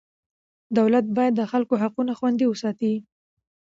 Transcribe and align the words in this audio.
دولت 0.77 1.05
باید 1.17 1.33
د 1.37 1.41
خلکو 1.51 1.73
حقونه 1.83 2.11
خوندي 2.19 2.45
وساتي. 2.47 2.93